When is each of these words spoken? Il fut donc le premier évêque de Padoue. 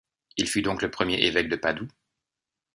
Il 0.35 0.47
fut 0.49 0.63
donc 0.63 0.81
le 0.81 0.89
premier 0.89 1.21
évêque 1.25 1.47
de 1.47 1.55
Padoue. 1.55 1.87